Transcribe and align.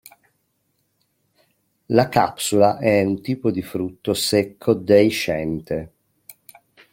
La 1.89 2.09
capsula 2.09 2.79
è 2.79 3.03
un 3.03 3.21
tipo 3.21 3.51
di 3.51 3.61
frutto 3.61 4.15
secco 4.15 4.73
deiscente. 4.73 5.91